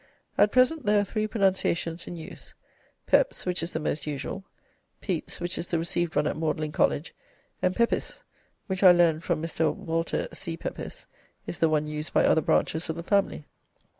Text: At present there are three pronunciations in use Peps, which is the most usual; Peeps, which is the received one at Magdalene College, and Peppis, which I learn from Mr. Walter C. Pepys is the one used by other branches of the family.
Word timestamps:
At 0.35 0.51
present 0.51 0.87
there 0.87 0.99
are 0.99 1.03
three 1.03 1.27
pronunciations 1.27 2.07
in 2.07 2.15
use 2.15 2.55
Peps, 3.05 3.45
which 3.45 3.61
is 3.61 3.71
the 3.71 3.79
most 3.79 4.07
usual; 4.07 4.43
Peeps, 4.99 5.39
which 5.39 5.59
is 5.59 5.67
the 5.67 5.77
received 5.77 6.15
one 6.15 6.25
at 6.25 6.35
Magdalene 6.35 6.71
College, 6.71 7.13
and 7.61 7.75
Peppis, 7.75 8.23
which 8.65 8.81
I 8.81 8.93
learn 8.93 9.19
from 9.19 9.43
Mr. 9.43 9.71
Walter 9.71 10.27
C. 10.33 10.57
Pepys 10.57 11.05
is 11.45 11.59
the 11.59 11.69
one 11.69 11.85
used 11.85 12.13
by 12.13 12.25
other 12.25 12.41
branches 12.41 12.89
of 12.89 12.95
the 12.95 13.03
family. 13.03 13.45